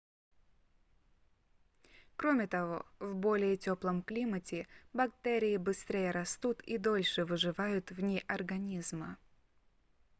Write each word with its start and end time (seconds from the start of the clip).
кроме 2.15 2.47
того 2.47 2.83
в 2.97 3.13
более 3.13 3.55
теплом 3.55 4.01
климате 4.01 4.67
бактерии 4.93 5.57
быстрее 5.57 6.09
растут 6.09 6.59
и 6.63 6.79
дольше 6.79 7.23
выживают 7.23 7.91
вне 7.91 8.23
организма 8.25 9.15